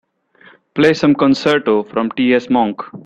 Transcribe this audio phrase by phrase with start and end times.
[0.73, 2.33] Play some concerto from T.
[2.33, 2.49] S.
[2.49, 2.81] Monk.